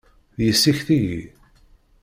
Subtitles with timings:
[0.37, 1.23] D yessi-k tigi?